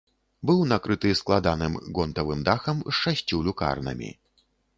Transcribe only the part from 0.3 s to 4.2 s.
Быў накрыты складаным гонтавым дахам з шасцю люкарнамі.